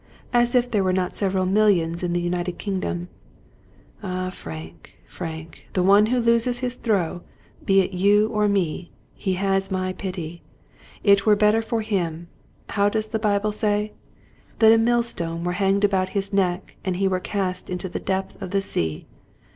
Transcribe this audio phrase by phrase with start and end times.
[0.33, 3.07] As if there were not several millions in the United Kingdom!
[4.01, 7.21] Ah, Frank, Frank, the one who loses his throw,
[7.63, 10.69] be it you or me, he has my pity I
[11.11, 12.29] It were better for him—
[12.69, 13.93] how does the Bible say?—
[14.59, 18.41] ^that a millstone were hanged about his neck and he were cast into the depth
[18.41, 19.05] of the sea.